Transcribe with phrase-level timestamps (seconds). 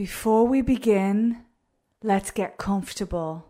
[0.00, 1.42] Before we begin,
[2.02, 3.44] let's get comfortable.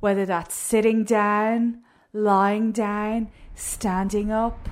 [0.00, 4.68] Whether that's sitting down, lying down, standing up,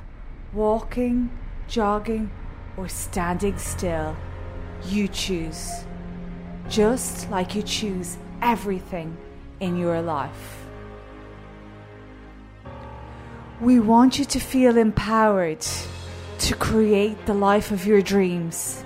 [0.52, 1.30] walking,
[1.68, 2.32] jogging,
[2.76, 4.16] or standing still,
[4.86, 5.84] you choose.
[6.68, 9.16] Just like you choose everything
[9.60, 10.66] in your life.
[13.60, 15.64] We want you to feel empowered
[16.40, 18.82] to create the life of your dreams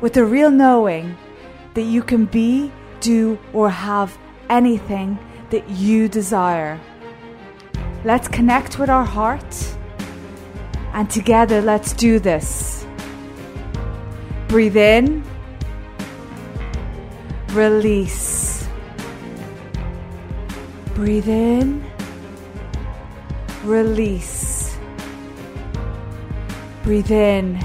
[0.00, 1.16] with a real knowing
[1.74, 4.16] that you can be, do, or have
[4.48, 5.18] anything
[5.50, 6.80] that you desire.
[8.04, 9.76] Let's connect with our heart
[10.92, 12.86] and together let's do this.
[14.48, 15.24] Breathe in,
[17.50, 18.68] release.
[20.94, 21.84] Breathe in,
[23.64, 24.78] release.
[26.82, 27.56] Breathe in,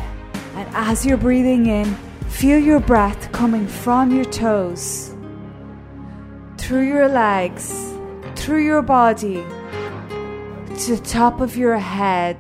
[0.55, 1.95] and as you're breathing in,
[2.31, 5.13] feel your breath coming from your toes,
[6.57, 7.93] through your legs,
[8.35, 9.43] through your body,
[10.79, 12.37] to the top of your head.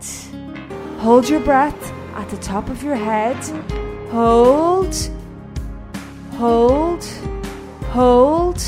[0.99, 3.37] Hold your breath at the top of your head.
[4.09, 4.95] Hold,
[6.31, 7.03] hold,
[7.91, 8.61] hold,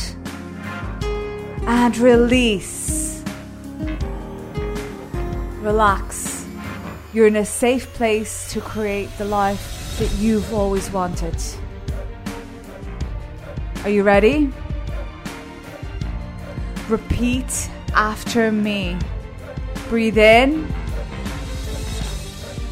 [1.65, 3.23] and release.
[5.61, 6.45] Relax.
[7.13, 11.35] You're in a safe place to create the life that you've always wanted.
[13.83, 14.51] Are you ready?
[16.89, 18.97] Repeat after me.
[19.89, 20.67] Breathe in,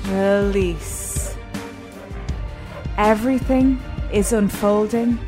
[0.07, 1.35] release.
[2.97, 5.19] Everything is unfolding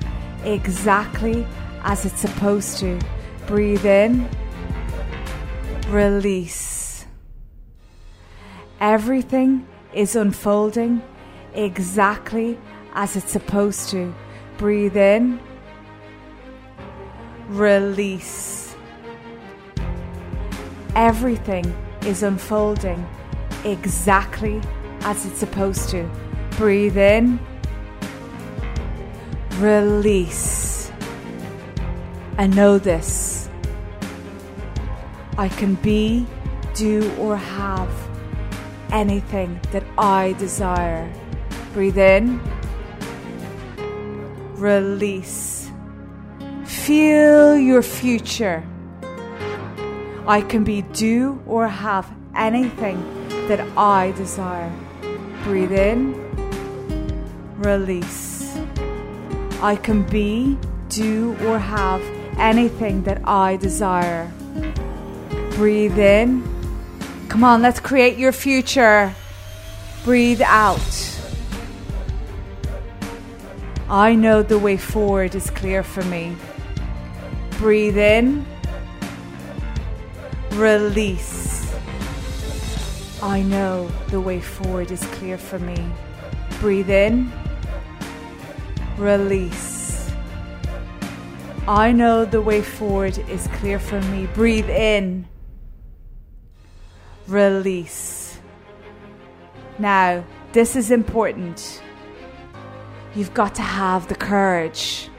[0.43, 1.45] exactly
[1.83, 2.99] as it's supposed to.
[3.45, 4.27] Breathe in,
[5.89, 7.05] release.
[8.79, 11.01] Everything is unfolding
[11.55, 12.59] exactly
[12.93, 14.13] as it's supposed to.
[14.57, 15.39] Breathe in,
[17.47, 18.75] release.
[20.95, 21.65] Everything
[22.05, 23.05] is unfolding
[23.65, 24.61] exactly
[25.01, 26.09] as it's supposed to.
[26.51, 27.39] Breathe in,
[29.59, 30.91] release.
[32.37, 33.43] And know this
[35.37, 36.27] I can be,
[36.75, 37.89] do, or have
[38.91, 41.11] anything that I desire.
[41.73, 42.39] Breathe in,
[44.53, 45.71] release.
[46.65, 48.63] Feel your future.
[50.27, 53.01] I can be, do, or have anything
[53.47, 54.71] that I desire.
[55.43, 56.13] Breathe in,
[57.57, 58.55] release.
[59.61, 60.59] I can be,
[60.89, 62.01] do, or have
[62.37, 64.31] anything that I desire.
[65.55, 66.43] Breathe in.
[67.29, 69.15] Come on, let's create your future.
[70.03, 71.22] Breathe out.
[73.93, 76.35] I know the way forward is clear for me.
[77.59, 78.43] Breathe in.
[80.53, 81.71] Release.
[83.21, 85.77] I know the way forward is clear for me.
[86.59, 87.31] Breathe in.
[88.97, 90.11] Release.
[91.67, 94.25] I know the way forward is clear for me.
[94.33, 95.27] Breathe in.
[97.27, 98.39] Release.
[99.77, 101.82] Now, this is important.
[103.15, 105.09] You've got to have the courage.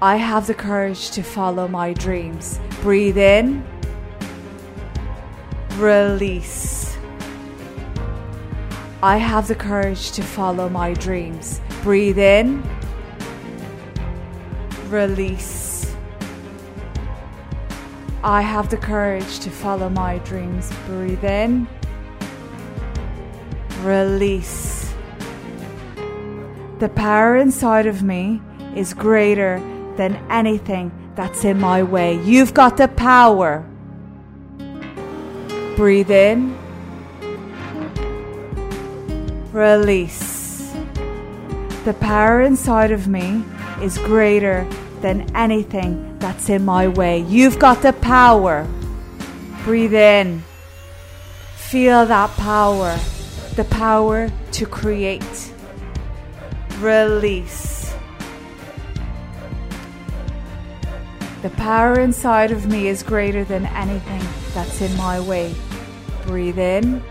[0.00, 2.58] I have the courage to follow my dreams.
[2.80, 3.62] Breathe in.
[5.76, 6.96] Release.
[9.02, 11.60] I have the courage to follow my dreams.
[11.82, 12.62] Breathe in.
[14.88, 15.94] Release.
[18.24, 20.72] I have the courage to follow my dreams.
[20.86, 21.68] Breathe in.
[23.82, 24.85] Release.
[26.78, 28.42] The power inside of me
[28.74, 29.58] is greater
[29.96, 32.20] than anything that's in my way.
[32.22, 33.64] You've got the power.
[35.74, 36.54] Breathe in.
[39.52, 40.74] Release.
[41.84, 43.42] The power inside of me
[43.80, 44.68] is greater
[45.00, 47.20] than anything that's in my way.
[47.20, 48.68] You've got the power.
[49.64, 50.44] Breathe in.
[51.54, 52.98] Feel that power.
[53.54, 55.52] The power to create.
[56.80, 57.94] Release.
[61.42, 65.54] The power inside of me is greater than anything that's in my way.
[66.24, 67.02] Breathe in.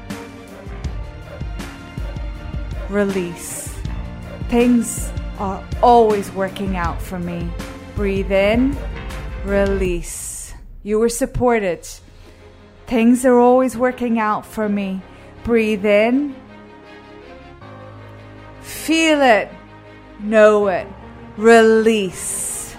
[2.90, 3.76] Release.
[4.50, 7.50] Things are always working out for me.
[7.96, 8.78] Breathe in.
[9.46, 10.54] Release.
[10.84, 11.88] You were supported.
[12.88, 15.02] Things are always working out for me.
[15.44, 16.36] Breathe in.
[18.66, 19.50] Feel it.
[20.20, 20.88] Know it.
[21.38, 22.76] Release.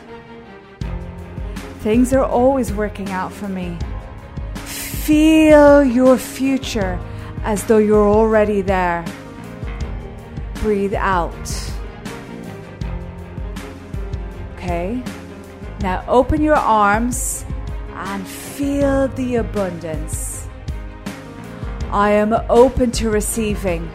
[1.80, 3.78] Things are always working out for me.
[4.56, 6.98] Feel your future
[7.44, 9.04] as though you're already there.
[10.54, 11.72] Breathe out.
[14.54, 15.02] Okay?
[15.80, 17.44] Now open your arms
[17.94, 20.48] and feel the abundance.
[21.92, 23.88] I am open to receiving.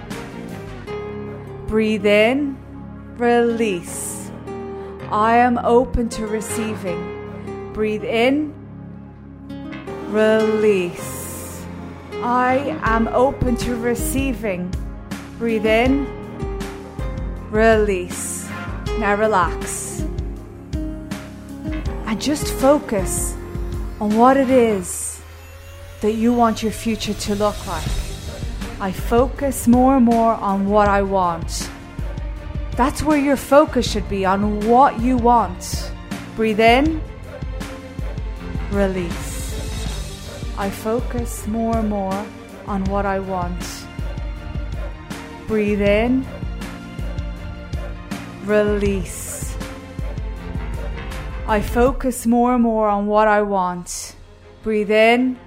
[1.71, 2.57] Breathe in,
[3.15, 4.29] release.
[5.09, 7.71] I am open to receiving.
[7.71, 8.53] Breathe in,
[10.09, 11.65] release.
[12.15, 14.69] I am open to receiving.
[15.39, 16.07] Breathe in,
[17.49, 18.49] release.
[18.99, 20.01] Now relax.
[20.73, 23.33] And just focus
[24.01, 25.21] on what it is
[26.01, 28.10] that you want your future to look like.
[28.81, 31.69] I focus more and more on what I want.
[32.71, 35.91] That's where your focus should be on what you want.
[36.35, 36.99] Breathe in,
[38.71, 39.37] release.
[40.57, 42.25] I focus more and more
[42.65, 43.63] on what I want.
[45.45, 46.25] Breathe in,
[48.45, 49.55] release.
[51.47, 54.15] I focus more and more on what I want.
[54.63, 55.37] Breathe in,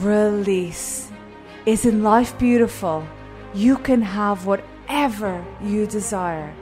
[0.00, 0.99] release.
[1.66, 3.06] Isn't life beautiful?
[3.52, 6.54] You can have whatever you desire.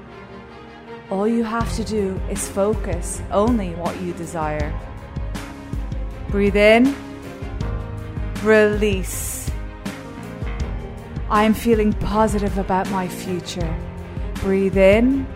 [1.09, 4.75] All you have to do is focus only what you desire.
[6.31, 6.97] Breathe in,
[8.43, 9.51] release.
[11.31, 13.77] I am feeling positive about my future.
[14.35, 15.27] Breathe in,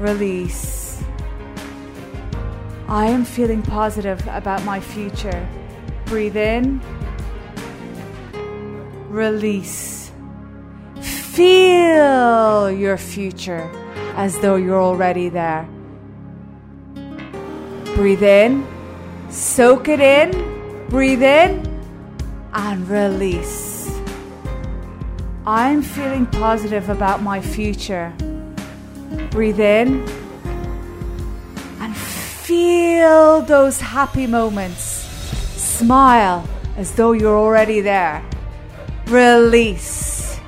[0.00, 1.02] release.
[2.88, 5.48] I am feeling positive about my future.
[6.06, 6.80] Breathe in,
[9.10, 10.12] release.
[11.00, 13.68] Feel your future
[14.14, 15.68] as though you're already there.
[17.96, 18.66] Breathe in,
[19.30, 21.66] soak it in, breathe in,
[22.52, 24.00] and release.
[25.46, 28.12] I'm feeling positive about my future.
[29.30, 30.06] Breathe in
[31.80, 34.82] and feel those happy moments.
[35.56, 36.46] Smile
[36.76, 38.22] as though you're already there.
[39.10, 40.38] Release.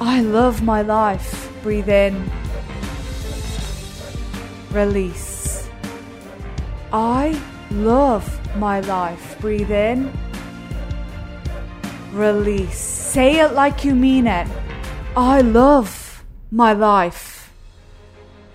[0.00, 1.52] I love my life.
[1.62, 2.30] Breathe in.
[4.72, 5.68] Release.
[6.90, 7.38] I
[7.70, 8.24] love
[8.56, 9.36] my life.
[9.38, 10.10] Breathe in.
[12.12, 12.78] Release.
[12.78, 14.48] Say it like you mean it.
[15.14, 17.52] I love my life.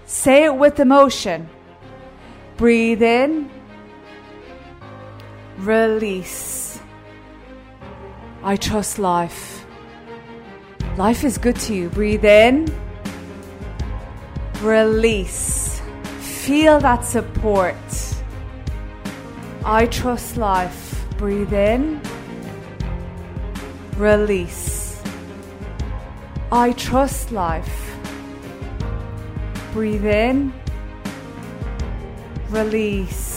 [0.08, 1.48] Say it with emotion.
[2.58, 3.52] Breathe in.
[5.60, 6.61] Release.
[8.44, 9.66] I trust life.
[10.98, 11.90] Life is good to you.
[11.90, 12.68] Breathe in.
[14.62, 15.80] Release.
[16.20, 17.76] Feel that support.
[19.64, 21.06] I trust life.
[21.18, 22.02] Breathe in.
[23.96, 25.00] Release.
[26.52, 27.96] I trust life.
[29.72, 30.52] Breathe in.
[32.50, 33.31] Release.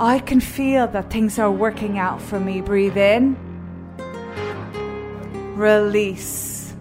[0.00, 2.60] I can feel that things are working out for me.
[2.60, 3.36] Breathe in.
[5.54, 6.74] Release.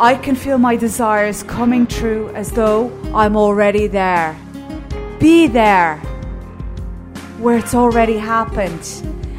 [0.00, 4.36] I can feel my desires coming true as though I'm already there.
[5.18, 5.98] Be there
[7.38, 8.88] where it's already happened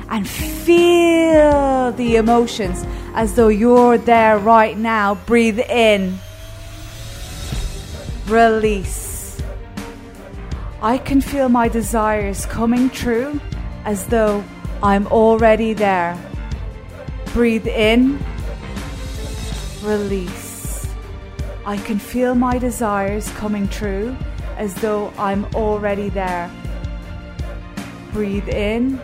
[0.09, 5.15] and feel the emotions as though you're there right now.
[5.15, 6.19] Breathe in.
[8.27, 9.12] Release.
[10.83, 13.39] I can feel my desires coming true
[13.85, 14.43] as though
[14.83, 16.13] I'm already there.
[17.27, 18.19] Breathe in.
[19.81, 20.93] Release.
[21.65, 24.13] I can feel my desires coming true
[24.57, 26.51] as though I'm already there.
[28.11, 28.99] Breathe in.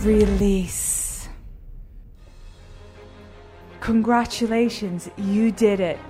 [0.00, 1.28] Release.
[3.78, 6.00] Congratulations, you did it.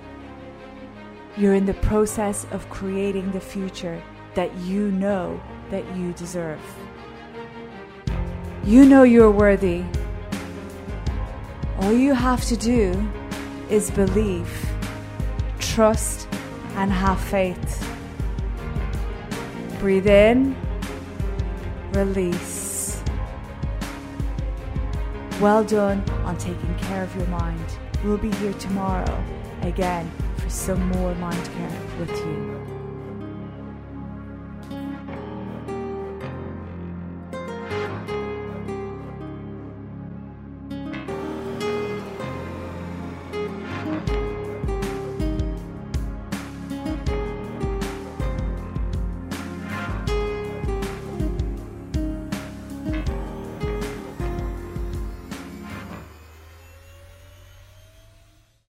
[1.37, 4.03] You're in the process of creating the future
[4.35, 6.59] that you know that you deserve.
[8.65, 9.85] You know you're worthy.
[11.79, 13.09] All you have to do
[13.69, 14.51] is believe,
[15.59, 16.27] trust,
[16.75, 17.87] and have faith.
[19.79, 20.55] Breathe in,
[21.93, 23.01] release.
[25.39, 27.65] Well done on taking care of your mind.
[28.03, 29.23] We'll be here tomorrow
[29.61, 30.11] again
[30.51, 32.70] some more mind care with you.